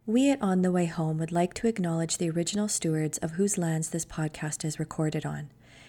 [0.08, 3.60] We at On the Way Home would like to acknowledge the original stewards of whose
[3.60, 5.52] lands this podcast is recorded on.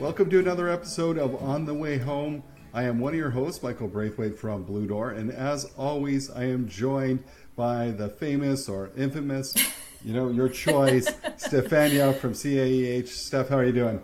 [0.00, 2.42] Welcome to another episode of On the Way Home.
[2.72, 6.44] I am one of your hosts, Michael Braithwaite from Blue Door, and as always, I
[6.44, 7.22] am joined
[7.54, 9.54] by the famous or infamous,
[10.02, 11.06] you know, your choice,
[11.36, 13.08] Stefania from CAEH.
[13.08, 14.02] Steph, how are you doing?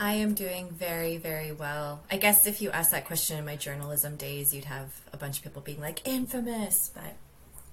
[0.00, 2.02] I am doing very, very well.
[2.10, 5.38] I guess if you asked that question in my journalism days, you'd have a bunch
[5.38, 7.14] of people being like, infamous, but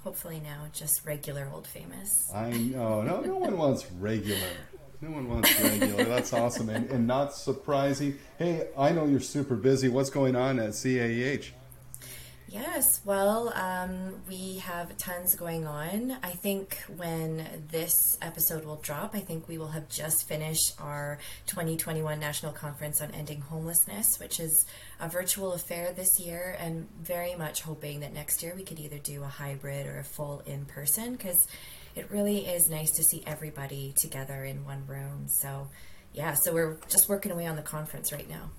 [0.03, 2.31] hopefully now just regular old famous.
[2.33, 3.01] I know.
[3.01, 4.47] No, no one wants regular.
[5.01, 6.03] No one wants regular.
[6.03, 6.69] That's awesome.
[6.69, 8.19] And, and not surprising.
[8.37, 9.89] Hey, I know you're super busy.
[9.89, 11.51] What's going on at CAEH?
[12.51, 16.17] Yes, well, um, we have tons going on.
[16.21, 21.17] I think when this episode will drop, I think we will have just finished our
[21.45, 24.65] 2021 National Conference on Ending Homelessness, which is
[24.99, 28.97] a virtual affair this year, and very much hoping that next year we could either
[28.97, 31.47] do a hybrid or a full in person because
[31.95, 35.27] it really is nice to see everybody together in one room.
[35.27, 35.69] So,
[36.13, 38.49] yeah, so we're just working away on the conference right now.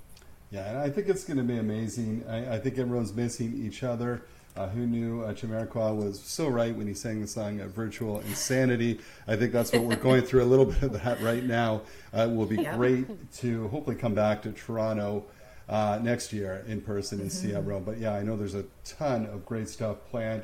[0.50, 2.24] Yeah, and I think it's going to be amazing.
[2.28, 4.22] I, I think everyone's missing each other.
[4.54, 8.20] Uh, who knew uh, Jamiroquai was so right when he sang the song uh, "Virtual
[8.20, 9.00] Insanity"?
[9.26, 11.80] I think that's what we're going through a little bit of that right now.
[12.14, 12.76] Uh, it will be yeah.
[12.76, 15.24] great to hopefully come back to Toronto
[15.70, 17.48] uh, next year in person in mm-hmm.
[17.48, 17.80] Seattle.
[17.80, 20.42] But yeah, I know there's a ton of great stuff planned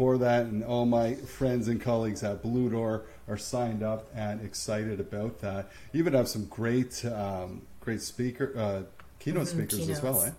[0.00, 4.40] for that, and all my friends and colleagues at Blue Door are signed up and
[4.40, 5.70] excited about that.
[5.92, 8.82] You even have some great, um, great speaker, uh,
[9.18, 9.98] keynote mm-hmm, speakers keynotes.
[9.98, 10.30] as well, eh?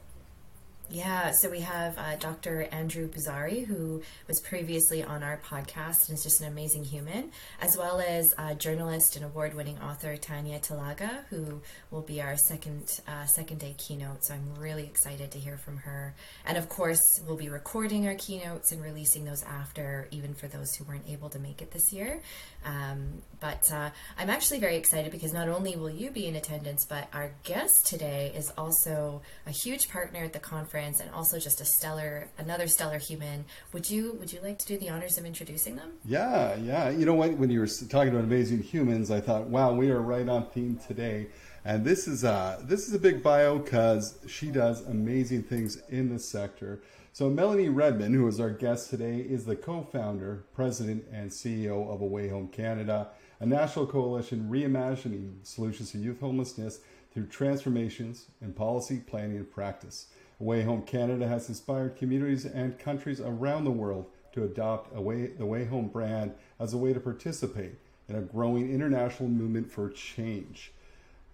[0.94, 2.64] Yeah, so we have uh, Dr.
[2.64, 7.32] Andrew Boozary, who was previously on our podcast and is just an amazing human,
[7.62, 13.00] as well as uh, journalist and award-winning author Tanya Talaga, who will be our second
[13.08, 14.26] uh, second day keynote.
[14.26, 16.14] So I'm really excited to hear from her.
[16.46, 20.74] And of course, we'll be recording our keynotes and releasing those after, even for those
[20.76, 22.22] who weren't able to make it this year.
[22.66, 26.86] Um, but uh, I'm actually very excited because not only will you be in attendance,
[26.86, 31.62] but our guest today is also a huge partner at the conference and also just
[31.62, 33.46] a stellar, another stellar human.
[33.74, 35.94] Would you Would you like to do the honors of introducing them?
[36.06, 36.90] Yeah, yeah.
[36.90, 37.32] You know what?
[37.38, 40.80] When you were talking about amazing humans, I thought, wow, we are right on theme
[40.88, 41.28] today.
[41.64, 46.10] And this is a this is a big bio because she does amazing things in
[46.10, 46.82] the sector.
[47.14, 52.00] So Melanie Redman, who is our guest today, is the co-founder, president, and CEO of
[52.00, 53.10] A Way Home Canada,
[53.42, 56.80] a national coalition reimagining solutions to youth homelessness
[57.14, 60.08] through transformations in policy, planning, and practice.
[60.42, 65.00] A Way Home Canada has inspired communities and countries around the world to adopt the
[65.46, 67.76] Way Home brand as a way to participate
[68.10, 70.72] in a growing international movement for change.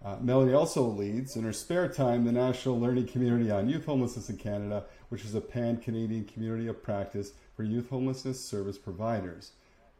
[0.03, 4.29] Uh, Melanie also leads, in her spare time, the National Learning Community on Youth Homelessness
[4.29, 9.53] in Canada, which is a pan Canadian community of practice for youth homelessness service providers.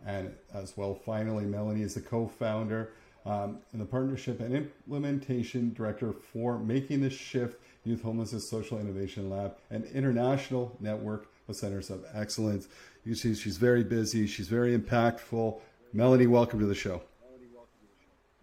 [0.05, 2.91] And as well, finally, Melanie is the co founder
[3.27, 9.29] um, and the partnership and implementation director for Making the Shift Youth Homelessness Social Innovation
[9.29, 12.67] Lab, an international network of centers of excellence.
[13.03, 15.59] You see, she's very busy, she's very impactful.
[15.93, 17.01] Melanie, welcome to the show.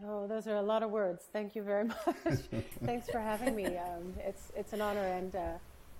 [0.07, 1.25] Oh, those are a lot of words.
[1.33, 2.39] Thank you very much.
[2.85, 3.65] Thanks for having me.
[3.65, 5.53] Um, it's it's an honor, and uh,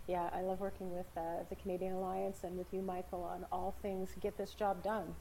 [0.07, 3.75] yeah, I love working with uh, the Canadian Alliance and with you, Michael, on all
[3.81, 5.15] things get this job done.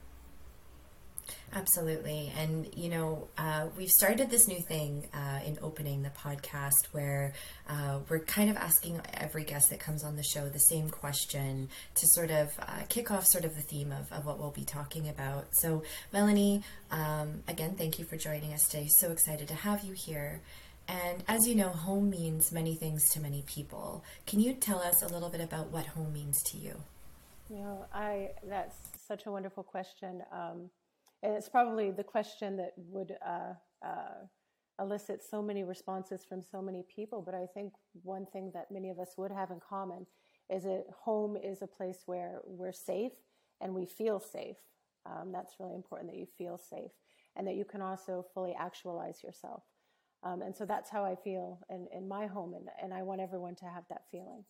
[1.55, 2.31] Absolutely.
[2.37, 7.33] And, you know, uh, we've started this new thing uh, in opening the podcast where
[7.69, 11.69] uh, we're kind of asking every guest that comes on the show the same question
[11.95, 14.65] to sort of uh, kick off sort of the theme of, of what we'll be
[14.65, 15.45] talking about.
[15.53, 18.87] So, Melanie, um, again, thank you for joining us today.
[18.97, 20.41] So excited to have you here.
[20.87, 24.03] And as you know, home means many things to many people.
[24.25, 26.75] Can you tell us a little bit about what home means to you?
[27.49, 28.75] You know, I that's
[29.07, 30.23] such a wonderful question.
[30.31, 30.69] Um,
[31.23, 33.53] and it's probably the question that would uh,
[33.83, 34.27] uh,
[34.79, 37.23] elicit so many responses from so many people.
[37.25, 37.73] But I think
[38.03, 40.05] one thing that many of us would have in common
[40.49, 43.13] is that home is a place where we're safe
[43.61, 44.57] and we feel safe.
[45.05, 46.91] Um, that's really important that you feel safe
[47.35, 49.63] and that you can also fully actualize yourself.
[50.23, 53.19] Um, and so that's how I feel in, in my home, and, and I want
[53.19, 54.45] everyone to have that feeling.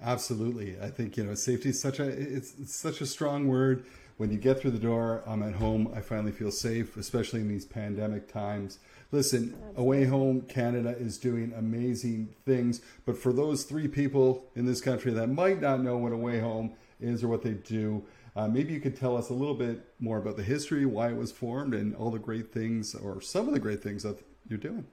[0.00, 3.84] Absolutely, I think you know safety is such a it's, it's such a strong word
[4.18, 5.92] when you get through the door, I'm at home.
[5.94, 8.80] I finally feel safe, especially in these pandemic times.
[9.12, 14.66] Listen, A Way Home Canada is doing amazing things, but for those three people in
[14.66, 18.04] this country that might not know what A Way Home is or what they do,
[18.34, 21.16] uh, maybe you could tell us a little bit more about the history, why it
[21.16, 24.18] was formed, and all the great things, or some of the great things that
[24.48, 24.84] you're doing.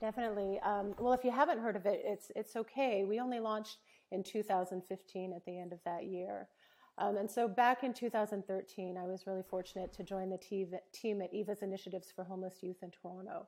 [0.00, 0.58] Definitely.
[0.60, 3.04] Um, well, if you haven't heard of it, it's it's okay.
[3.04, 3.78] We only launched
[4.10, 6.48] in 2015 at the end of that year.
[6.98, 10.38] Um, and so back in 2013, I was really fortunate to join the
[10.92, 13.46] team at Eva's Initiatives for Homeless Youth in Toronto.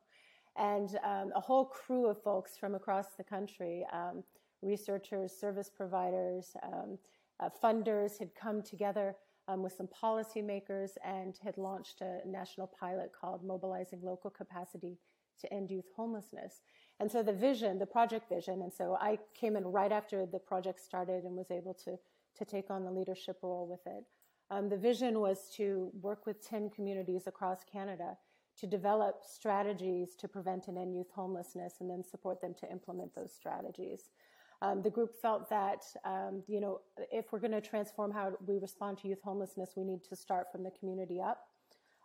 [0.56, 4.22] And um, a whole crew of folks from across the country, um,
[4.60, 6.98] researchers, service providers, um,
[7.40, 9.16] uh, funders had come together
[9.46, 14.98] um, with some policymakers and had launched a national pilot called Mobilizing Local Capacity
[15.40, 16.62] to End Youth Homelessness.
[17.00, 20.40] And so the vision, the project vision, and so I came in right after the
[20.40, 21.96] project started and was able to
[22.38, 24.04] to take on the leadership role with it.
[24.50, 28.16] Um, the vision was to work with 10 communities across Canada
[28.58, 33.14] to develop strategies to prevent and end youth homelessness and then support them to implement
[33.14, 34.10] those strategies.
[34.60, 36.80] Um, the group felt that, um, you know,
[37.12, 40.50] if we're going to transform how we respond to youth homelessness, we need to start
[40.50, 41.38] from the community up.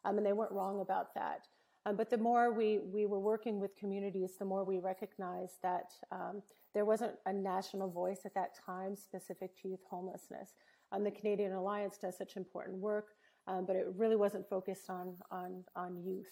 [0.05, 1.47] Um, and they weren't wrong about that.
[1.85, 5.91] Um, but the more we, we were working with communities, the more we recognized that
[6.11, 6.41] um,
[6.73, 10.51] there wasn't a national voice at that time specific to youth homelessness.
[10.91, 13.15] Um, the Canadian Alliance does such important work,
[13.47, 16.31] um, but it really wasn't focused on, on, on youth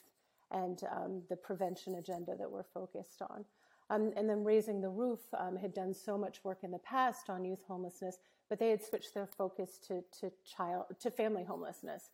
[0.52, 3.44] and um, the prevention agenda that we're focused on.
[3.90, 5.20] Um, and then Raising the Roof
[5.62, 8.20] had done so much work in the past on youth homelessness,
[8.50, 12.10] but they had switched their focus to, to, child, to family homelessness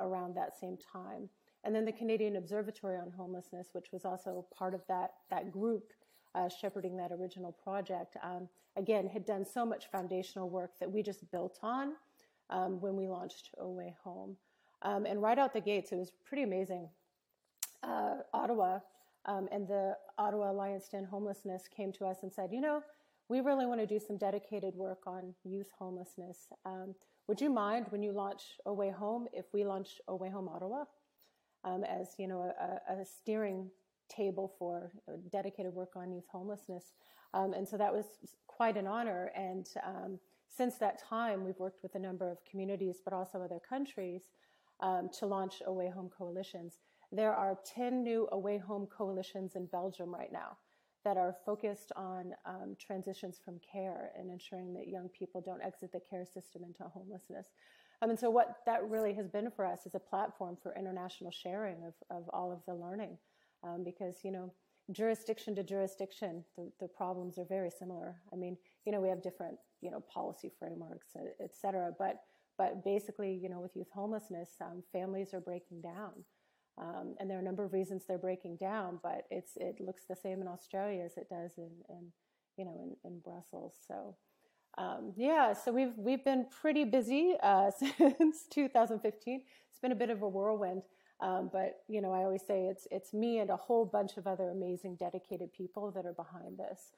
[0.00, 1.30] around that same time.
[1.66, 5.92] And then the Canadian Observatory on Homelessness, which was also part of that, that group
[6.36, 11.02] uh, shepherding that original project, um, again, had done so much foundational work that we
[11.02, 11.94] just built on
[12.50, 14.36] um, when we launched A Way Home.
[14.82, 16.88] Um, and right out the gates, it was pretty amazing.
[17.82, 18.78] Uh, Ottawa
[19.24, 22.80] um, and the Ottawa Alliance to End Homelessness came to us and said, you know,
[23.28, 26.46] we really want to do some dedicated work on youth homelessness.
[26.64, 26.94] Um,
[27.26, 30.48] would you mind when you launch A Way Home if we launch A Way Home
[30.48, 30.84] Ottawa?
[31.66, 33.68] Um, as you know a, a, steering
[34.08, 34.92] table for
[35.32, 36.92] dedicated work on youth homelessness.
[37.34, 38.04] Um, and so that was
[38.46, 39.30] quite an honor.
[39.34, 40.18] And um,
[40.48, 44.22] since that time, we've worked with a number of communities, but also other countries,
[44.80, 46.78] um, to launch A Way Home coalitions.
[47.12, 50.56] There are 10 new A Way Home coalitions in Belgium right now
[51.04, 55.92] that are focused on um, transitions from care and ensuring that young people don't exit
[55.92, 57.46] the care system into homelessness.
[58.02, 61.30] Um, and so what that really has been for us is a platform for international
[61.30, 63.16] sharing of, of all of the learning.
[63.64, 64.52] Um, because, you know,
[64.92, 68.16] jurisdiction to jurisdiction, the, the problems are very similar.
[68.32, 71.08] I mean, you know, we have different, you know, policy frameworks,
[71.40, 71.92] et cetera.
[71.98, 72.20] But,
[72.58, 76.12] but basically, you know, with youth homelessness, um, families are breaking down.
[76.78, 80.04] Um, and there are a number of reasons they're breaking down, but it's, it looks
[80.08, 82.12] the same in Australia as it does in, in
[82.58, 83.74] you know, in, in Brussels.
[83.88, 84.16] So,
[84.78, 89.42] um, yeah, so we've we've been pretty busy uh, since 2015.
[89.70, 90.82] It's been a bit of a whirlwind,
[91.20, 94.26] um, but you know I always say it's it's me and a whole bunch of
[94.26, 96.92] other amazing, dedicated people that are behind this,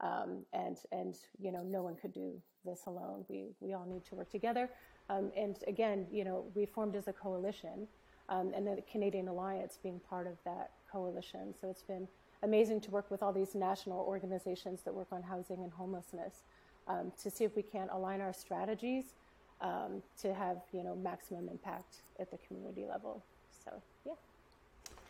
[0.00, 2.32] um, and and you know no one could do
[2.64, 3.24] this alone.
[3.28, 4.68] We we all need to work together,
[5.08, 7.86] um, and again, you know we formed as a coalition,
[8.28, 11.54] um, and the Canadian Alliance being part of that coalition.
[11.60, 12.08] So it's been
[12.42, 16.42] amazing to work with all these national organizations that work on housing and homelessness
[16.90, 19.14] um, to see if we can align our strategies
[19.60, 23.22] um, to have you know maximum impact at the community level.
[23.64, 23.70] So
[24.06, 24.12] yeah.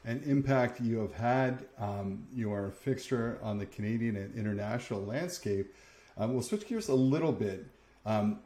[0.04, 1.66] An impact you have had.
[1.78, 5.74] Um, you are a fixture on the Canadian and international landscape.
[6.16, 7.66] Um, we'll switch gears a little bit.
[8.06, 8.40] Um,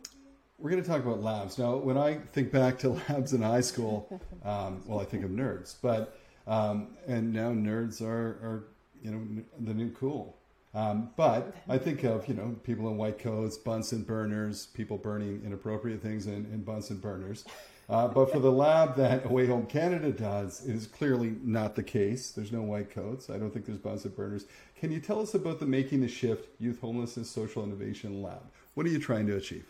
[0.59, 1.76] we're going to talk about labs now.
[1.76, 5.76] When I think back to labs in high school, um, well, I think of nerds,
[5.81, 8.64] but and now nerds are, are
[9.03, 10.37] you know the new cool.
[10.75, 15.43] Um, but I think of you know people in white coats, Bunsen burners, people burning
[15.45, 17.45] inappropriate things in, in Bunsen burners.
[17.88, 21.76] Uh, but for the lab that A Way Home Canada does, it is clearly not
[21.76, 22.31] the case.
[22.31, 23.28] There's no white coats.
[23.28, 24.47] I don't think there's Bunsen burners.
[24.75, 28.43] Can you tell us about the Making the Shift Youth Homelessness Social Innovation Lab?
[28.75, 29.66] What are you trying to achieve?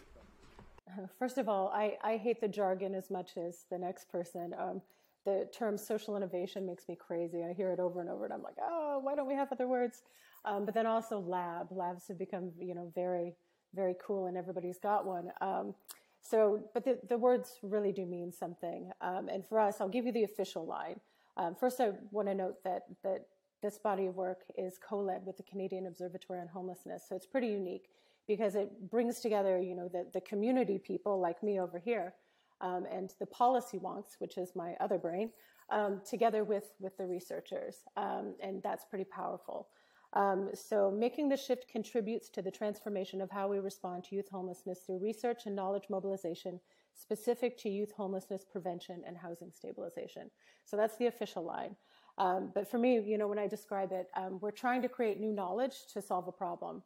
[1.18, 4.54] First of all, I, I hate the jargon as much as the next person.
[4.56, 4.80] Um,
[5.24, 7.42] the term social innovation makes me crazy.
[7.42, 9.66] I hear it over and over, and I'm like, oh, why don't we have other
[9.66, 10.02] words?
[10.44, 11.68] Um, but then also lab.
[11.70, 13.34] Labs have become, you know, very,
[13.74, 15.30] very cool, and everybody's got one.
[15.40, 15.74] Um,
[16.20, 18.90] so, but the, the words really do mean something.
[19.00, 21.00] Um, and for us, I'll give you the official line.
[21.36, 23.26] Um, first, I want to note that that
[23.62, 27.48] this body of work is co-led with the Canadian Observatory on Homelessness, so it's pretty
[27.48, 27.88] unique
[28.26, 32.14] because it brings together, you know, the, the community people like me over here,
[32.60, 35.30] um, and the policy wonks, which is my other brain,
[35.70, 39.68] um, together with with the researchers, um, and that's pretty powerful.
[40.14, 44.28] Um, so, making the shift contributes to the transformation of how we respond to youth
[44.30, 46.60] homelessness through research and knowledge mobilization
[46.94, 50.30] specific to youth homelessness prevention and housing stabilization.
[50.64, 51.74] So, that's the official line.
[52.16, 55.18] Um, but for me, you know, when I describe it, um, we're trying to create
[55.18, 56.84] new knowledge to solve a problem.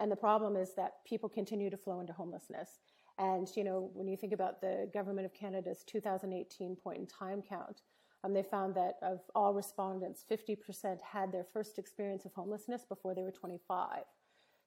[0.00, 2.80] And the problem is that people continue to flow into homelessness.
[3.18, 7.42] And, you know, when you think about the Government of Canada's 2018 point in time
[7.48, 7.82] count,
[8.24, 13.14] um, they found that of all respondents, 50% had their first experience of homelessness before
[13.14, 14.04] they were 25.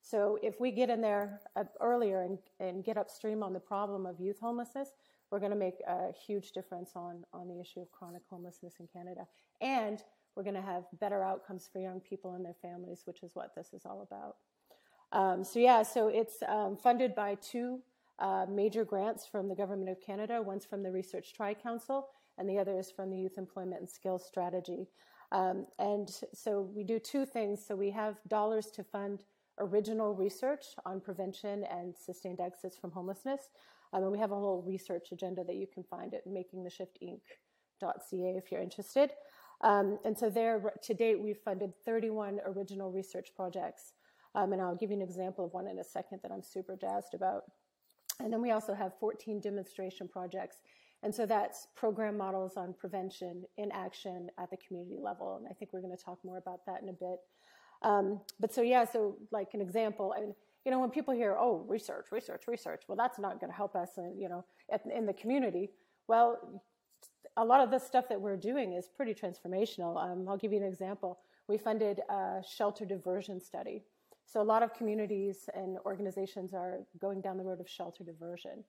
[0.02, 4.06] So if we get in there uh, earlier and, and get upstream on the problem
[4.06, 4.90] of youth homelessness,
[5.32, 8.88] we're going to make a huge difference on, on the issue of chronic homelessness in
[8.88, 9.28] Canada.
[9.60, 10.02] And
[10.36, 13.56] we're going to have better outcomes for young people and their families, which is what
[13.56, 14.36] this is all about.
[15.12, 17.80] Um, so, yeah, so it's um, funded by two
[18.20, 20.42] uh, major grants from the Government of Canada.
[20.42, 23.90] One's from the Research Tri Council, and the other is from the Youth Employment and
[23.90, 24.88] Skills Strategy.
[25.32, 27.66] Um, and so we do two things.
[27.66, 29.24] So we have dollars to fund
[29.60, 33.50] original research on prevention and sustained exits from homelessness.
[33.94, 37.20] Um, and we have a whole research agenda that you can find at makingtheshiftinc.ca
[38.38, 39.12] if you're interested.
[39.62, 43.94] Um, and so there, to date, we've funded 31 original research projects.
[44.36, 46.76] Um, and I'll give you an example of one in a second that I'm super
[46.76, 47.44] jazzed about.
[48.20, 50.58] And then we also have 14 demonstration projects
[51.04, 55.38] and so that's program models on prevention in action at the community level.
[55.38, 57.20] And I think we're going to talk more about that in a bit.
[57.84, 60.36] Um, but so, yeah, so like an example, I mean,
[60.66, 63.76] you know, when people hear, oh, research, research, research, well, that's not going to help
[63.76, 65.70] us, in, you know, at, in the community.
[66.08, 66.62] Well,
[67.38, 70.04] a lot of the stuff that we're doing is pretty transformational.
[70.04, 71.20] Um, I'll give you an example.
[71.48, 73.84] We funded a shelter diversion study.
[74.26, 78.64] So a lot of communities and organizations are going down the road of shelter diversion.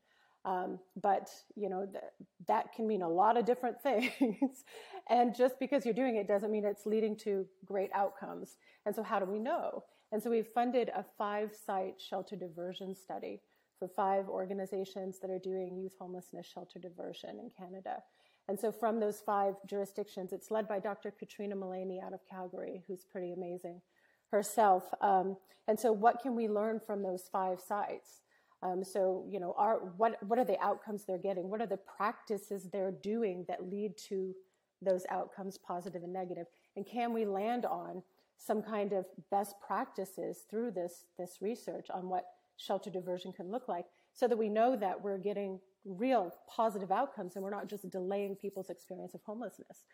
[0.44, 2.04] Um, but you know th-
[2.46, 4.64] that can mean a lot of different things,
[5.10, 8.56] and just because you're doing it doesn't mean it's leading to great outcomes.
[8.86, 9.84] And so, how do we know?
[10.12, 13.40] And so, we've funded a five-site shelter diversion study
[13.78, 18.02] for five organizations that are doing youth homelessness shelter diversion in Canada.
[18.48, 21.10] And so, from those five jurisdictions, it's led by Dr.
[21.10, 23.82] Katrina Milaney out of Calgary, who's pretty amazing
[24.30, 24.84] herself.
[25.00, 28.22] Um, and so, what can we learn from those five sites?
[28.62, 31.48] Um, so, you know, are, what, what are the outcomes they're getting?
[31.48, 34.34] What are the practices they're doing that lead to
[34.82, 36.46] those outcomes, positive and negative?
[36.76, 38.02] And can we land on
[38.36, 42.24] some kind of best practices through this, this research on what
[42.56, 47.36] shelter diversion can look like so that we know that we're getting real positive outcomes
[47.36, 49.84] and we're not just delaying people's experience of homelessness.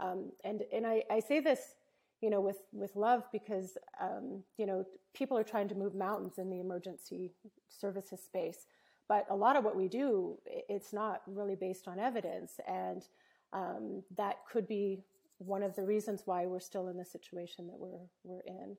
[0.00, 1.60] Um, and and I, I say this
[2.20, 6.38] you know, with, with love because, um, you know, people are trying to move mountains
[6.38, 7.32] in the emergency
[7.68, 8.66] services space.
[9.08, 12.58] But a lot of what we do, it's not really based on evidence.
[12.66, 13.02] And
[13.52, 15.04] um, that could be
[15.38, 18.76] one of the reasons why we're still in the situation that we're, we're in.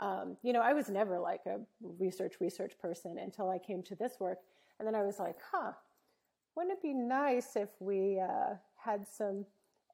[0.00, 1.60] Um, you know, I was never like a
[1.98, 4.38] research, research person until I came to this work.
[4.78, 5.72] And then I was like, huh,
[6.56, 9.44] wouldn't it be nice if we uh, had some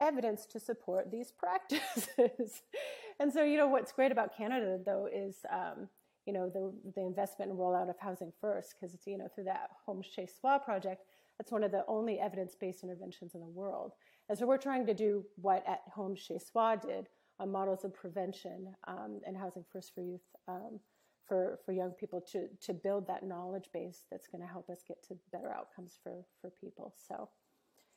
[0.01, 2.63] evidence to support these practices.
[3.21, 5.89] and so, you know, what's great about Canada, though, is, um,
[6.27, 9.45] you know, the, the investment and rollout of Housing First, because it's, you know, through
[9.45, 11.05] that Home Chez Soi project,
[11.39, 13.93] that's one of the only evidence based interventions in the world.
[14.29, 17.09] And so we're trying to do what at Home Chez Soi did
[17.41, 20.23] on models of prevention um, and Housing First for Youth.
[20.49, 20.81] Um,
[21.27, 24.85] for, for young people to, to build that knowledge base that's going to help us
[24.87, 26.95] get to better outcomes for, for people.
[27.09, 27.29] So,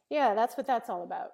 [0.09, 1.31] yeah, that's what that's all about.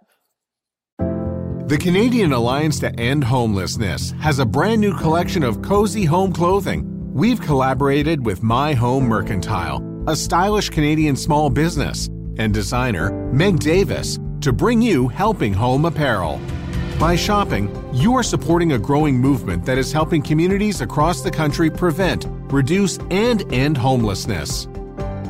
[1.68, 7.14] The Canadian Alliance to End Homelessness has a brand new collection of cozy home clothing.
[7.14, 14.20] We've collaborated with My Home Mercantile a stylish Canadian small business, and designer Meg Davis
[14.42, 16.42] to bring you Helping Home Apparel.
[17.00, 21.70] By shopping, you are supporting a growing movement that is helping communities across the country
[21.70, 24.68] prevent, reduce, and end homelessness.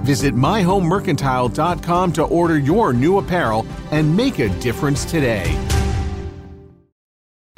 [0.01, 5.72] Visit myhomemercantile.com to order your new apparel and make a difference today.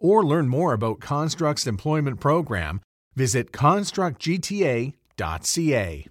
[0.00, 2.80] or learn more about Construct's employment program,
[3.14, 6.06] visit constructgta.ca.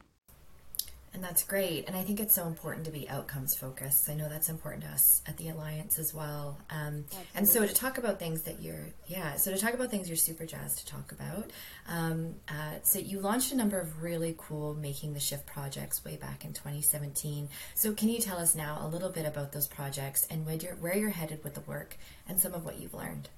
[1.12, 1.88] And that's great.
[1.88, 4.10] And I think it's so important to be outcomes focused.
[4.10, 6.60] I know that's important to us at the Alliance as well.
[6.70, 7.06] Um,
[7.36, 10.16] and so to talk about things that you're, yeah, so to talk about things you're
[10.16, 11.50] super jazzed to talk about.
[11.88, 16.16] Um, uh, so you launched a number of really cool Making the Shift projects way
[16.16, 17.50] back in 2017.
[17.74, 20.76] So can you tell us now a little bit about those projects and where you're,
[20.76, 23.30] where you're headed with the work and some of what you've learned?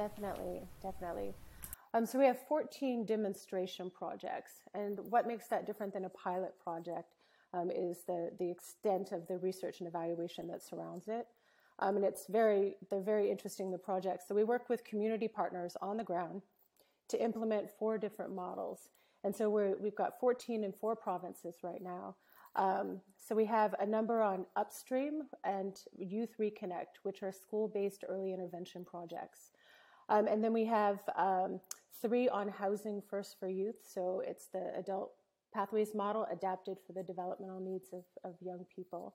[0.00, 1.34] Definitely, definitely.
[1.92, 6.54] Um, so we have 14 demonstration projects, and what makes that different than a pilot
[6.58, 7.16] project
[7.52, 11.26] um, is the the extent of the research and evaluation that surrounds it.
[11.80, 14.24] Um, and it's very they're very interesting the projects.
[14.26, 16.40] So we work with community partners on the ground
[17.08, 18.88] to implement four different models,
[19.22, 22.16] and so we're we've got 14 in four provinces right now.
[22.56, 28.32] Um, so we have a number on upstream and Youth Reconnect, which are school-based early
[28.32, 29.50] intervention projects.
[30.10, 31.60] Um, and then we have um,
[32.02, 33.76] three on housing first for youth.
[33.82, 35.12] So it's the adult
[35.54, 39.14] pathways model adapted for the developmental needs of, of young people.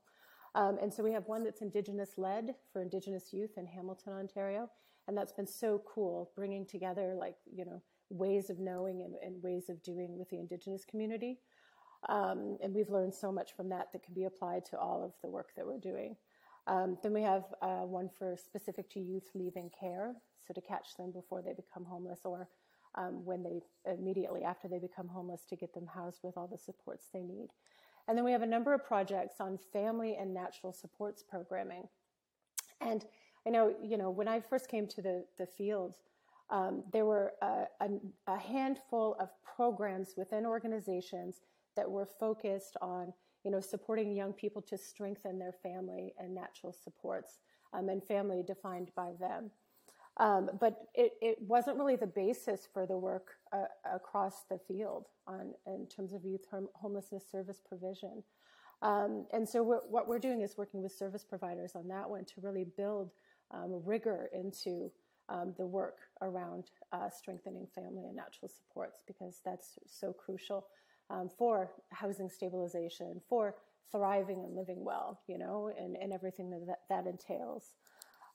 [0.55, 4.69] Um, and so we have one that's Indigenous led for Indigenous youth in Hamilton, Ontario.
[5.07, 9.43] And that's been so cool, bringing together like, you know, ways of knowing and, and
[9.43, 11.39] ways of doing with the Indigenous community.
[12.07, 15.11] Um, and we've learned so much from that that can be applied to all of
[15.21, 16.15] the work that we're doing.
[16.67, 20.95] Um, then we have uh, one for specific to youth leaving care so to catch
[20.97, 22.47] them before they become homeless or
[22.95, 26.57] um, when they immediately after they become homeless to get them housed with all the
[26.57, 27.49] supports they need.
[28.07, 31.87] And then we have a number of projects on family and natural supports programming.
[32.81, 33.05] And
[33.47, 35.95] I know, you know, when I first came to the, the field,
[36.49, 37.89] um, there were a, a,
[38.27, 41.41] a handful of programs within organizations
[41.75, 43.11] that were focused on,
[43.43, 47.39] you know, supporting young people to strengthen their family and natural supports,
[47.73, 49.49] um, and family defined by them.
[50.17, 55.07] Um, but it, it, wasn't really the basis for the work uh, across the field
[55.27, 58.23] on in terms of youth hom- homelessness service provision.
[58.81, 62.23] Um, and so we're, what we're doing is working with service providers on that one
[62.25, 63.11] to really build
[63.51, 64.89] um, rigor into
[65.27, 70.67] um, the work around uh, strengthening family and natural supports because that's so crucial
[71.09, 73.55] um, for housing stabilization, for
[73.91, 77.73] thriving and living well, you know, and, and everything that that entails.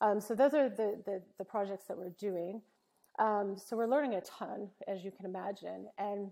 [0.00, 2.62] Um, so those are the, the, the, projects that we're doing.
[3.18, 5.88] Um, so we're learning a ton, as you can imagine.
[5.98, 6.30] And,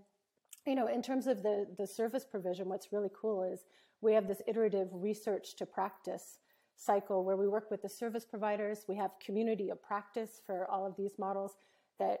[0.65, 3.65] you know, in terms of the, the service provision, what's really cool is
[4.01, 6.39] we have this iterative research to practice
[6.75, 8.85] cycle where we work with the service providers.
[8.87, 11.57] We have community of practice for all of these models
[11.99, 12.19] that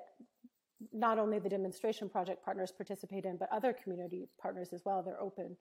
[0.93, 5.01] not only the demonstration project partners participate in, but other community partners as well.
[5.01, 5.57] They're open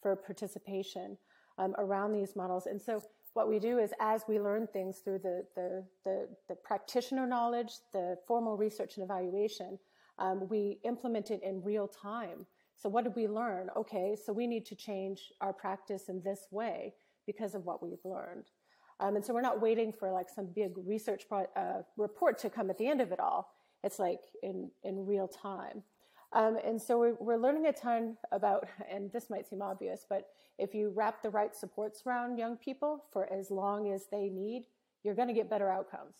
[0.00, 1.16] for participation
[1.58, 2.66] um, around these models.
[2.66, 3.02] And so
[3.34, 7.72] what we do is as we learn things through the, the, the, the practitioner knowledge,
[7.92, 9.78] the formal research and evaluation,
[10.18, 12.46] um, we implement it in real time.
[12.76, 13.70] So what did we learn?
[13.76, 16.94] Okay, so we need to change our practice in this way
[17.26, 18.46] because of what we've learned.
[19.00, 22.50] Um, and so we're not waiting for like some big research pro- uh, report to
[22.50, 23.52] come at the end of it all.
[23.82, 25.82] It's like in, in real time.
[26.32, 30.74] Um, and so we're, learning a ton about, and this might seem obvious, but if
[30.74, 34.66] you wrap the right supports around young people for as long as they need,
[35.02, 36.14] you're going to get better outcomes.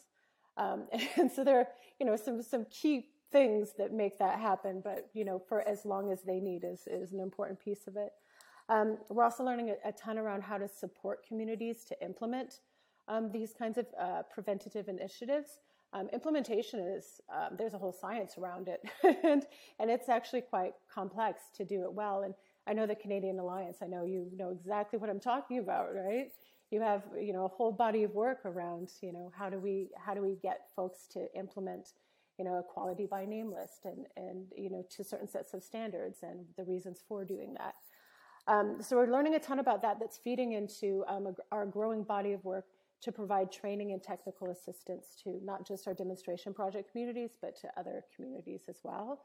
[0.59, 0.85] Um,
[1.17, 5.09] and so there are, you know, some, some key things that make that happen, but,
[5.15, 8.13] you know, for as long as they need is, is an important piece of it.
[8.69, 12.61] Um, we're also learning a, a, ton around how to support communities to implement
[13.09, 15.59] um, these kinds of uh, preventative initiatives.
[15.95, 18.81] Um, implementation is um, there's a whole science around it,
[19.25, 19.45] and
[19.79, 22.23] and it's actually quite complex to do it well.
[22.23, 22.35] And
[22.67, 23.79] I know the Canadian Alliance.
[23.83, 26.29] I know you know exactly what I'm talking about, right?
[26.71, 29.91] You have you know a whole body of work around you know how do we
[29.97, 31.91] how do we get folks to implement
[32.39, 35.63] you know a quality by name list and and you know to certain sets of
[35.63, 37.75] standards and the reasons for doing that.
[38.49, 39.99] Um, so we're learning a ton about that.
[40.01, 42.65] That's feeding into um, our growing body of work
[43.03, 47.69] to provide training and technical assistance to not just our demonstration project communities, but to
[47.77, 49.25] other communities as well.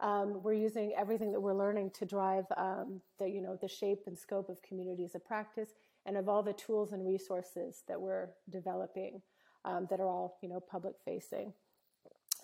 [0.00, 4.02] Um, we're using everything that we're learning to drive um, the, you know, the shape
[4.06, 5.70] and scope of communities of practice
[6.04, 9.22] and of all the tools and resources that we're developing
[9.64, 11.52] um, that are all, you know, public facing.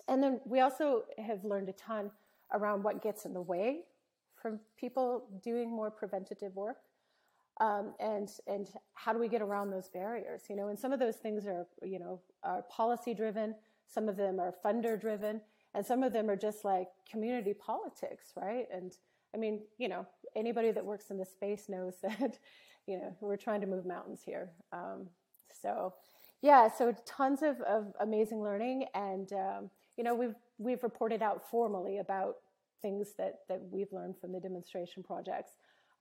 [0.09, 2.11] And then we also have learned a ton
[2.55, 3.81] around what gets in the way
[4.35, 6.79] from people doing more preventative work.
[7.61, 10.45] Um, and and how do we get around those barriers?
[10.49, 13.55] You know, and some of those things are you know are policy driven,
[13.87, 15.41] some of them are funder driven,
[15.75, 18.67] and some of them are just like community politics, right?
[18.73, 18.93] And
[19.35, 22.39] I mean, you know, anybody that works in the space knows that
[22.87, 24.51] you know we're trying to move mountains here.
[24.73, 25.09] Um,
[25.61, 25.95] so
[26.41, 31.49] yeah, so tons of, of amazing learning, and um, you know we've we've reported out
[31.49, 32.37] formally about
[32.81, 35.53] things that that we've learned from the demonstration projects.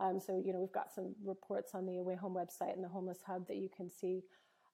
[0.02, 2.84] Um, so, you know, we've got some reports on the A Way Home website and
[2.84, 4.24] the Homeless Hub that you can see.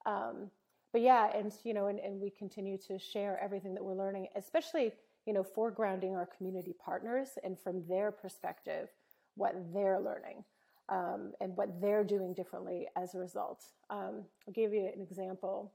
[0.05, 0.49] Um,
[0.93, 4.27] but yeah, and, you know, and, and we continue to share everything that we're learning,
[4.35, 4.93] especially,
[5.25, 8.87] you know, foregrounding our community partners and from their perspective,
[9.35, 10.45] what they're learning
[10.87, 13.65] um, and what they're doing differently as a result.
[13.89, 15.73] Um, I'll give you an example.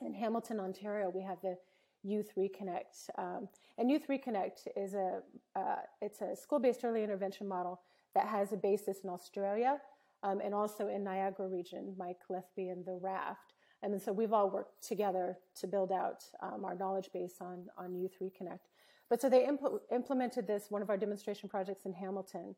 [0.00, 1.56] In Hamilton, Ontario, we have the
[2.04, 5.22] Youth Reconnect, um, and Youth Reconnect is a
[5.56, 7.80] uh, it's a school-based early intervention model
[8.16, 9.78] that has a basis in Australia
[10.22, 13.52] um, and also in Niagara region, Mike Lethby and the Raft.
[13.82, 17.94] And so we've all worked together to build out um, our knowledge base on, on
[17.94, 18.70] Youth Reconnect.
[19.10, 22.56] But so they impl- implemented this, one of our demonstration projects in Hamilton.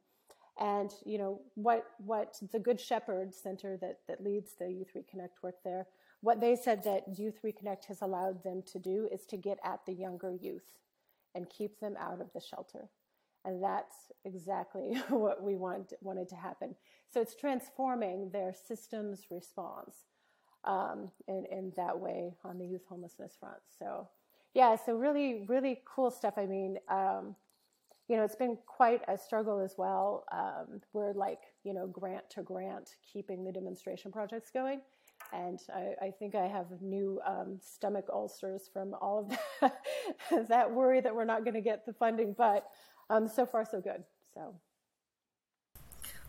[0.61, 5.43] And, you know, what, what the Good Shepherd Center that, that leads the Youth Reconnect
[5.43, 5.89] work there,
[6.21, 9.81] what they said that Youth Reconnect has allowed them to do is to get at
[9.87, 10.79] the younger youth
[11.35, 12.89] and keep them out of the shelter.
[13.45, 16.75] And that's exactly what we want, wanted to happen.
[17.13, 19.95] So it's transforming their systems response
[20.65, 23.61] um, in, in that way on the youth homelessness front.
[23.79, 24.09] So,
[24.55, 26.35] yeah, so really, really cool stuff.
[26.37, 27.37] I mean, um,
[28.09, 30.25] you know, it's been quite a struggle as well.
[30.33, 34.81] Um, we're like, you know, grant to grant, keeping the demonstration projects going.
[35.33, 40.73] And I, I think I have new um, stomach ulcers from all of that, that
[40.73, 42.35] worry that we're not going to get the funding.
[42.37, 42.65] But
[43.11, 44.05] um, so far, so good.
[44.35, 44.55] So.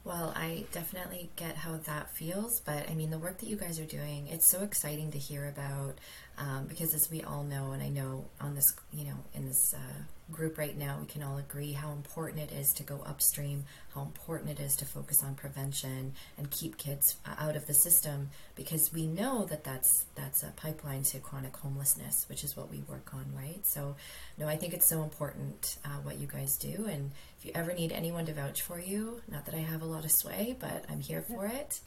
[0.06, 3.80] Well, I definitely get how that feels, but I mean, the work that you guys
[3.80, 6.00] are doing, it's so exciting to hear about
[6.39, 9.73] um, because, as we all know, and I know on this, you know, in this
[9.73, 13.65] uh, group right now, we can all agree how important it is to go upstream,
[13.93, 17.73] how important it is to focus on prevention and keep kids uh, out of the
[17.73, 22.69] system because we know that that's that's a pipeline to chronic homelessness, which is what
[22.71, 23.65] we work on, right?
[23.65, 23.95] So,
[24.38, 27.73] no, I think it's so important uh, what you guys do, and if you ever
[27.73, 30.86] need anyone to vouch for you, not that I have a lot of sway, but
[30.89, 31.80] I'm here for it.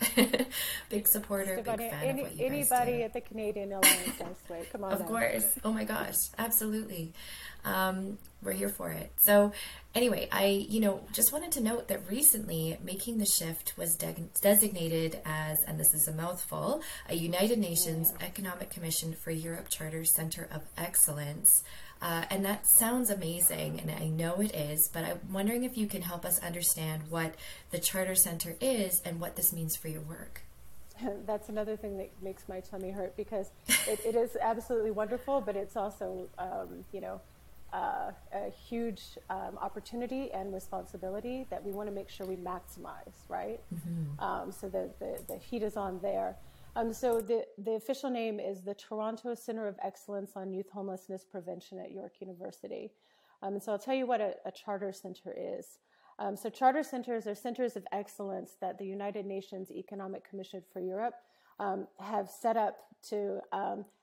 [0.88, 3.02] big supporter, big fan any, of what you anybody guys do.
[3.02, 4.20] at the Canadian Alliance
[4.72, 5.58] Come on, of course.
[5.64, 7.12] Oh my gosh, absolutely
[7.64, 9.12] um, we're here for it.
[9.18, 9.52] So,
[9.94, 14.28] anyway, I, you know, just wanted to note that recently Making the Shift was de-
[14.40, 20.04] designated as, and this is a mouthful, a United Nations Economic Commission for Europe Charter
[20.04, 21.62] Center of Excellence.
[22.00, 25.86] Uh, and that sounds amazing, and I know it is, but I'm wondering if you
[25.86, 27.36] can help us understand what
[27.70, 30.42] the Charter Center is and what this means for your work.
[31.26, 33.50] that's another thing that makes my tummy hurt because
[33.88, 37.20] it, it is absolutely wonderful, but it's also, um, you know,
[37.72, 43.14] uh, a huge um, opportunity and responsibility that we want to make sure we maximize,
[43.28, 43.60] right?
[43.74, 44.22] Mm-hmm.
[44.22, 46.36] Um, so the, the, the, heat is on there.
[46.76, 51.24] Um, so the, the official name is the Toronto Center of Excellence on Youth Homelessness
[51.24, 52.90] Prevention at York University.
[53.42, 55.78] Um, and so I'll tell you what a, a charter center is.
[56.18, 60.80] Um, so charter centers are centers of excellence that the United Nations Economic Commission for
[60.80, 61.14] Europe
[61.58, 62.76] um, have set up
[63.08, 63.40] to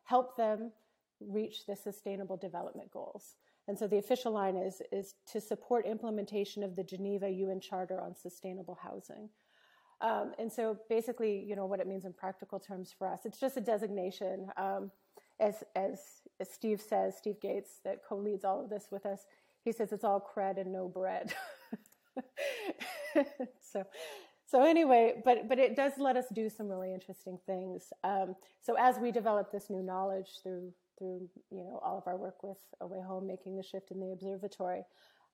[0.03, 0.71] help them
[1.19, 3.35] reach the sustainable development goals.
[3.67, 8.01] And so the official line is, is to support implementation of the Geneva UN Charter
[8.01, 9.29] on Sustainable Housing.
[10.01, 13.39] Um, and so basically, you know, what it means in practical terms for us, it's
[13.39, 14.47] just a designation.
[14.57, 14.91] Um,
[15.39, 15.99] as, as,
[16.39, 19.25] as Steve says, Steve Gaetz, that co-leads all of this with us,
[19.63, 21.33] he says it's all cred and no bread.
[23.61, 23.83] so,
[24.45, 27.91] so anyway, but but it does let us do some really interesting things.
[28.03, 32.17] Um, so as we develop this new knowledge through through you know all of our
[32.17, 34.83] work with A Way Home, making the shift in the observatory,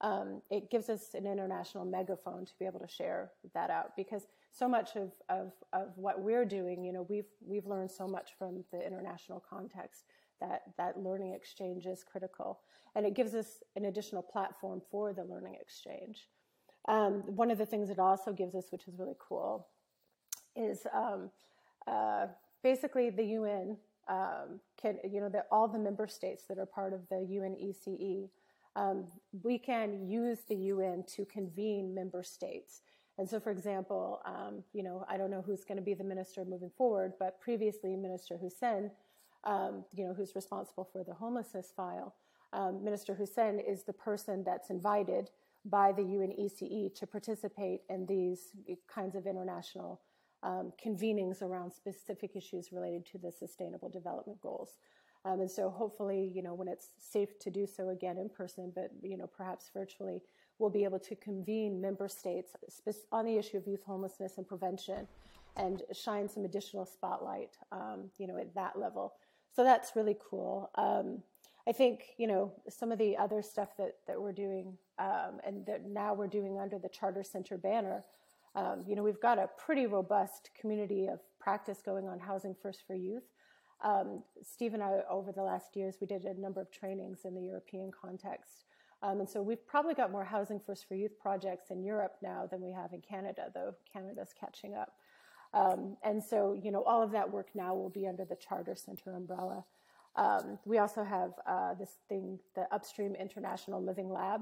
[0.01, 4.27] um, it gives us an international megaphone to be able to share that out because
[4.51, 8.31] so much of, of, of what we're doing, you know, we've we've learned so much
[8.37, 10.03] from the international context
[10.41, 12.59] that that learning exchange is critical,
[12.95, 16.27] and it gives us an additional platform for the learning exchange.
[16.87, 19.67] Um, one of the things it also gives us, which is really cool,
[20.55, 21.29] is um,
[21.87, 22.27] uh,
[22.63, 27.07] basically the UN um, can, you know, all the member states that are part of
[27.09, 28.29] the UNECE,
[28.75, 29.05] um,
[29.43, 32.81] we can use the UN to convene member states.
[33.17, 36.03] And so, for example, um, you know, I don't know who's going to be the
[36.03, 38.91] minister moving forward, but previously Minister Hussen,
[39.45, 42.13] um, you know, who's responsible for the homelessness file,
[42.81, 45.29] Minister Hussen is the person that's invited
[45.65, 48.51] by the UNECE to participate in these
[48.87, 50.01] kinds of international
[50.43, 54.77] um, convenings around specific issues related to the Sustainable Development Goals.
[55.25, 58.71] Um, and so, hopefully, you know, when it's safe to do so again in person,
[58.75, 60.21] but you know, perhaps virtually,
[60.59, 62.51] we'll be able to convene member states
[63.11, 65.07] on the issue of youth homelessness and prevention,
[65.57, 69.13] and shine some additional spotlight, um, you know, at that level.
[69.55, 70.69] So that's really cool.
[70.75, 71.23] Um,
[71.67, 75.65] I think you know some of the other stuff that that we're doing, um, and
[75.65, 78.03] that now we're doing under the Charter Center banner.
[78.55, 82.83] Um, you know, we've got a pretty robust community of practice going on Housing First
[82.87, 83.23] for Youth.
[83.83, 87.35] Um, Steve and I, over the last years, we did a number of trainings in
[87.35, 88.63] the European context.
[89.03, 92.47] Um, and so we've probably got more Housing First for Youth projects in Europe now
[92.49, 94.93] than we have in Canada, though Canada's catching up.
[95.53, 98.75] Um, and so, you know, all of that work now will be under the Charter
[98.75, 99.65] Center umbrella.
[100.15, 104.41] Um, we also have uh, this thing, the Upstream International Living Lab.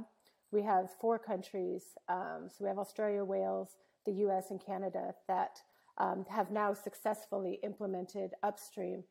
[0.51, 1.83] We have four countries.
[2.09, 5.61] Um, so we have Australia, Wales, the US and Canada that
[5.97, 9.03] um, have now successfully implemented upstream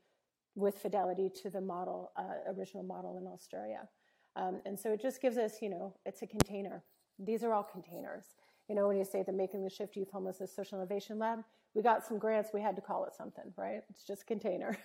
[0.54, 3.88] with fidelity to the model, uh, original model in Australia.
[4.36, 6.84] Um, and so it just gives us, you know, it's a container.
[7.18, 8.24] These are all containers.
[8.68, 11.40] You know, when you say the Making the Shift Youth Homelessness Social Innovation Lab,
[11.74, 13.82] we got some grants, we had to call it something, right?
[13.90, 14.76] It's just container.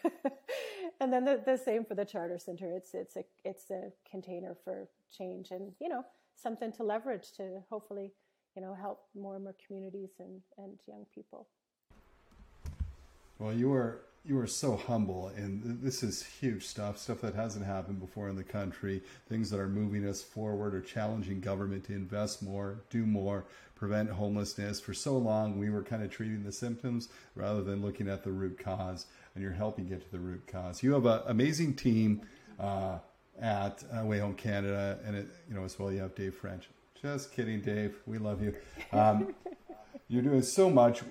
[1.02, 2.72] and then the, the, same for the Charter Center.
[2.72, 6.04] It's, it's, a, it's a container for change and, you know,
[6.36, 8.14] something to leverage to hopefully
[8.58, 11.48] you know, help more and more communities and, and young people.
[13.38, 16.98] Well, you are you are so humble, and this is huge stuff.
[16.98, 19.02] Stuff that hasn't happened before in the country.
[19.30, 24.10] Things that are moving us forward, or challenging government to invest more, do more, prevent
[24.10, 24.82] homelessness.
[24.82, 28.32] For so long, we were kind of treating the symptoms rather than looking at the
[28.32, 29.06] root cause.
[29.34, 30.84] And you're helping get to the root cause.
[30.84, 32.22] You have an amazing team
[32.60, 32.98] uh,
[33.42, 35.92] at uh, Way Home Canada, and it, you know as well.
[35.92, 36.70] You have Dave French.
[37.02, 37.96] Just kidding, Dave.
[38.06, 38.56] We love you.
[38.92, 39.36] Um,
[40.10, 41.04] you're doing so much.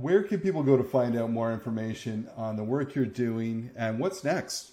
[0.00, 3.98] Where can people go to find out more information on the work you're doing and
[3.98, 4.72] what's next?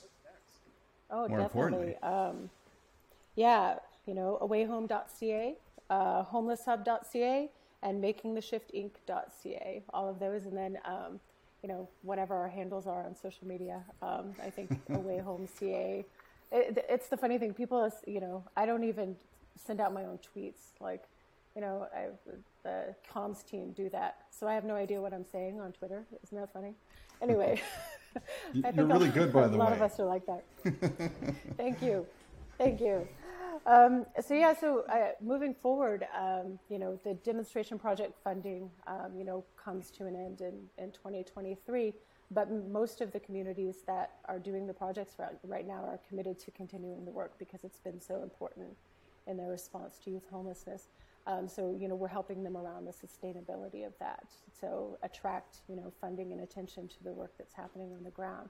[1.09, 1.95] Oh, more definitely.
[1.97, 2.49] Um,
[3.35, 5.55] yeah, you know, awayhome.ca,
[5.89, 7.49] uh, homelesshub.ca,
[7.83, 9.83] and makingtheshiftinc.ca.
[9.93, 11.19] All of those, and then um,
[11.61, 13.83] you know whatever our handles are on social media.
[14.01, 16.05] Um, I think awayhomeca.
[16.51, 17.53] It, it's the funny thing.
[17.53, 19.15] People, you know, I don't even
[19.57, 20.71] send out my own tweets.
[20.79, 21.03] Like,
[21.57, 22.09] you know, I,
[22.61, 24.17] the comms team do that.
[24.29, 26.05] So I have no idea what I'm saying on Twitter.
[26.23, 26.75] Isn't that funny?
[27.19, 27.59] Anyway,
[28.63, 29.55] I You're really good, by the way.
[29.55, 30.43] A lot of us are like that.
[31.57, 32.05] Thank you.
[32.59, 33.07] Thank you.
[33.65, 39.15] Um, so yeah, so uh, moving forward, um, you know, the demonstration project funding, um,
[39.17, 41.91] you know, comes to an end in, in 2023.
[42.29, 46.37] But most of the communities that are doing the projects right, right now are committed
[46.39, 48.67] to continuing the work because it's been so important
[49.25, 50.87] in their response to youth homelessness.
[51.27, 54.31] Um, so, you know, we're helping them around the sustainability of that.
[54.59, 58.49] So, attract, you know, funding and attention to the work that's happening on the ground.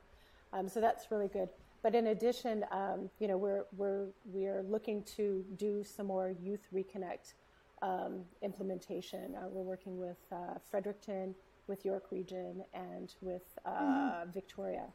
[0.53, 1.49] Um, so that's really good.
[1.83, 6.67] But in addition, um, you know, we're we're we're looking to do some more youth
[6.73, 7.33] reconnect
[7.81, 9.35] um, implementation.
[9.35, 11.35] Uh, we're working with uh, Fredericton,
[11.67, 14.31] with York Region, and with uh, mm-hmm.
[14.31, 14.85] Victoria.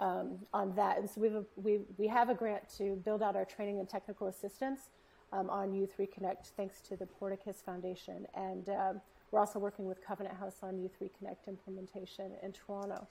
[0.00, 3.34] Um, on that, and so we've a, we we have a grant to build out
[3.34, 4.90] our training and technical assistance
[5.32, 8.26] um, on Youth Reconnect, thanks to the Porticus Foundation.
[8.34, 13.06] And um, we're also working with Covenant House on Youth Reconnect implementation in Toronto.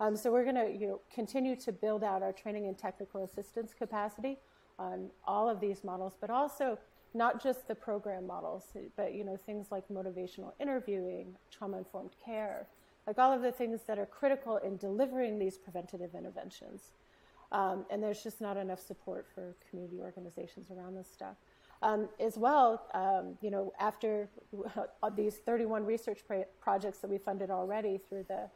[0.00, 3.24] Um, so we're going to you know, continue to build out our training and technical
[3.24, 4.38] assistance capacity
[4.78, 6.78] on all of these models, but also
[7.12, 12.68] not just the program models, but you know things like motivational interviewing, trauma-informed care,
[13.06, 16.92] like all of the things that are critical in delivering these preventative interventions.
[17.52, 21.36] Um, and there's just not enough support for community organizations around this stuff.
[21.82, 24.28] Um, as well, um, you know, after
[25.16, 26.20] these 31 research
[26.60, 28.50] projects that we funded already through the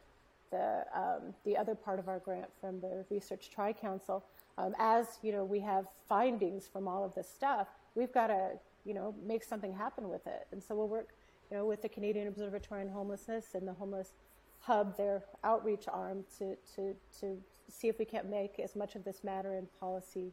[0.51, 4.23] the, um, the other part of our grant from the Research Tri Council,
[4.57, 7.67] um, as you know, we have findings from all of this stuff.
[7.95, 8.51] We've got to,
[8.85, 11.09] you know, make something happen with it, and so we'll work,
[11.49, 14.13] you know, with the Canadian Observatory on Homelessness and the Homeless
[14.59, 17.37] Hub, their outreach arm, to to to
[17.69, 20.31] see if we can't make as much of this matter in policy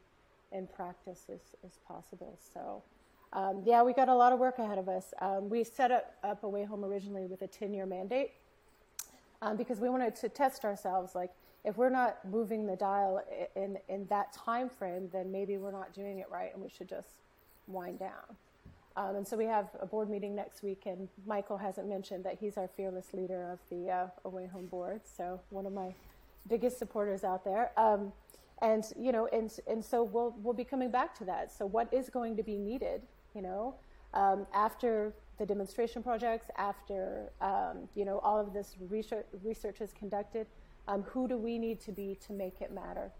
[0.53, 2.39] in practice as, as possible.
[2.53, 2.83] So,
[3.33, 5.15] um, yeah, we got a lot of work ahead of us.
[5.21, 8.33] Um, we set up, up A Way Home originally with a 10 year mandate
[9.41, 11.15] um, because we wanted to test ourselves.
[11.15, 11.31] Like,
[11.65, 13.23] if we're not moving the dial
[13.55, 16.89] in, in that time frame, then maybe we're not doing it right and we should
[16.89, 17.09] just
[17.67, 18.37] wind down.
[18.97, 22.37] Um, and so we have a board meeting next week, and Michael hasn't mentioned that
[22.39, 25.95] he's our fearless leader of the uh, A Way Home Board, so one of my
[26.49, 27.71] biggest supporters out there.
[27.79, 28.13] Um,
[28.61, 31.53] and you know, and and so we'll we'll be coming back to that.
[31.53, 33.03] So what is going to be needed
[33.35, 33.75] you know,
[34.15, 39.93] um, after the demonstration projects, after, um, you know, all of this research, research is
[39.93, 40.47] conducted,
[40.89, 43.11] um, who do we need to be to make it matter?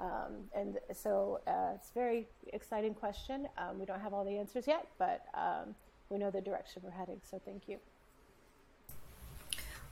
[0.00, 3.48] Um, and so uh, it's a very exciting question.
[3.58, 5.74] Um, we don't have all the answers yet, but um,
[6.08, 7.20] we know the direction we're heading.
[7.28, 7.78] So thank you.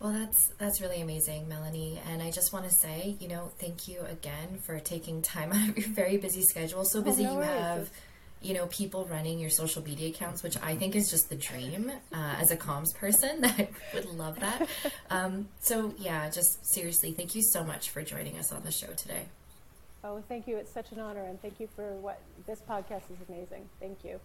[0.00, 2.00] Well, that's that's really amazing, Melanie.
[2.10, 5.70] And I just want to say, you know, thank you again for taking time out
[5.70, 6.84] of your very busy schedule.
[6.84, 7.50] So busy oh, no you worries.
[7.50, 7.90] have
[8.42, 11.90] you know, people running your social media accounts, which I think is just the dream
[12.12, 13.44] uh, as a comms person.
[13.44, 14.68] I would love that.
[15.08, 18.88] Um, so, yeah, just seriously, thank you so much for joining us on the show
[18.88, 19.26] today.
[20.02, 20.56] Oh, thank you.
[20.56, 21.22] It's such an honor.
[21.22, 23.68] And thank you for what this podcast is amazing.
[23.80, 24.20] Thank you.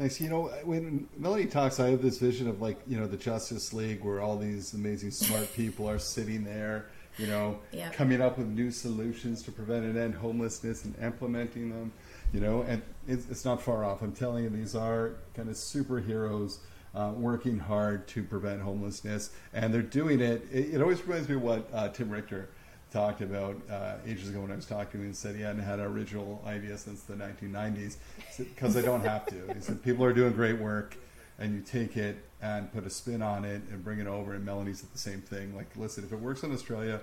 [0.00, 0.18] Thanks.
[0.18, 3.74] You know, when Melanie talks, I have this vision of like, you know, the Justice
[3.74, 6.86] League where all these amazing smart people are sitting there
[7.20, 7.92] you know, yep.
[7.92, 11.92] coming up with new solutions to prevent and end homelessness and implementing them,
[12.32, 14.00] you know, and it's, it's not far off.
[14.00, 16.58] I'm telling you, these are kind of superheroes
[16.94, 20.46] uh, working hard to prevent homelessness, and they're doing it.
[20.50, 22.48] It, it always reminds me of what uh, Tim Richter
[22.92, 25.62] talked about uh, ages ago when I was talking to him and said he hadn't
[25.62, 27.96] had an original idea since the 1990s
[28.38, 29.54] because they don't have to.
[29.54, 30.96] He said people are doing great work
[31.38, 34.34] and you take it and put a spin on it and bring it over.
[34.34, 35.56] And Melanie's at the same thing.
[35.56, 37.00] Like, listen, if it works in Australia,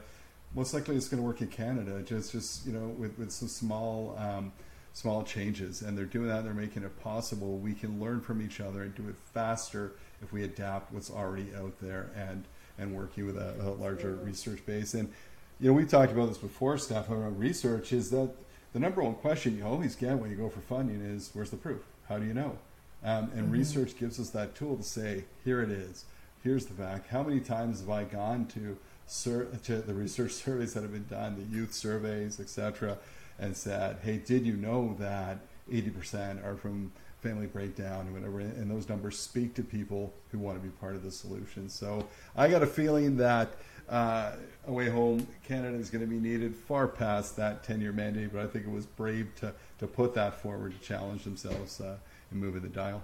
[0.54, 2.02] most likely it's going to work in Canada.
[2.02, 4.52] Just, just you know, with, with some small, um,
[4.94, 6.44] small changes, and they're doing that.
[6.44, 7.58] They're making it possible.
[7.58, 11.48] We can learn from each other and do it faster if we adapt what's already
[11.56, 12.46] out there and
[12.80, 14.94] and working with a, a larger research base.
[14.94, 15.12] And
[15.60, 17.94] you know, we talked about this before, Steph, around research.
[17.94, 18.32] Is that
[18.74, 21.58] the number one question you always get when you go for funding is, "Where's the
[21.58, 21.82] proof?
[22.08, 22.58] How do you know?"
[23.04, 23.52] Um, and mm-hmm.
[23.52, 26.06] research gives us that tool to say, here it is.
[26.44, 27.08] Here's the fact.
[27.08, 31.08] How many times have I gone to, sur- to the research surveys that have been
[31.10, 32.98] done, the youth surveys, etc.,
[33.40, 35.40] and said, hey, did you know that
[35.72, 36.92] 80% are from
[37.22, 38.40] family breakdown and whatever?
[38.40, 41.70] And those numbers speak to people who want to be part of the solution.
[41.70, 43.54] So I got a feeling that
[43.90, 44.32] uh,
[44.68, 48.32] A Way Home Canada is going to be needed far past that 10 year mandate,
[48.34, 51.80] but I think it was brave to, to put that forward to challenge themselves.
[51.80, 51.98] Uh,
[52.32, 53.04] and moving the dial.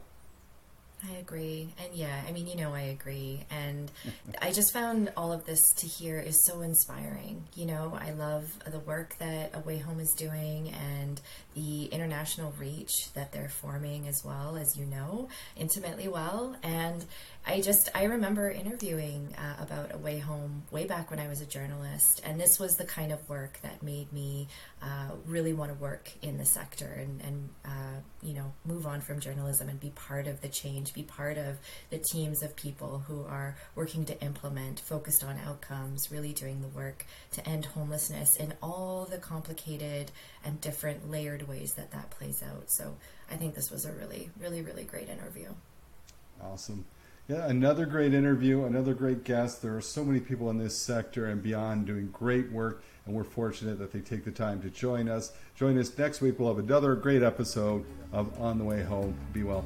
[1.05, 1.73] I agree.
[1.83, 3.45] And yeah, I mean, you know, I agree.
[3.49, 3.91] And
[4.41, 7.43] I just found all of this to hear is so inspiring.
[7.55, 11.19] You know, I love the work that A Way Home is doing and
[11.55, 16.55] the international reach that they're forming as well, as you know, intimately well.
[16.63, 17.03] And
[17.45, 21.41] I just I remember interviewing uh, about A Way Home way back when I was
[21.41, 24.47] a journalist, and this was the kind of work that made me
[24.81, 29.01] uh, really want to work in the sector and and uh, you know move on
[29.01, 31.57] from journalism and be part of the change, be part of
[31.89, 36.67] the teams of people who are working to implement, focused on outcomes, really doing the
[36.67, 40.11] work to end homelessness in all the complicated
[40.43, 42.65] and different layered ways that that plays out.
[42.67, 42.95] So
[43.31, 45.49] I think this was a really really really great interview.
[46.41, 46.85] Awesome.
[47.29, 49.61] Yeah, another great interview, another great guest.
[49.61, 53.23] There are so many people in this sector and beyond doing great work, and we're
[53.23, 55.31] fortunate that they take the time to join us.
[55.55, 56.37] Join us next week.
[56.37, 59.15] We'll have another great episode of On the Way Home.
[59.31, 59.65] Be well.